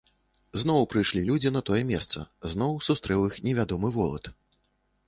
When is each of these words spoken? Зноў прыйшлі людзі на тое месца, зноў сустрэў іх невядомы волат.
Зноў 0.61 0.87
прыйшлі 0.93 1.21
людзі 1.29 1.51
на 1.57 1.61
тое 1.67 1.81
месца, 1.91 2.25
зноў 2.55 2.71
сустрэў 2.87 3.19
іх 3.31 3.41
невядомы 3.51 3.95
волат. 4.01 4.35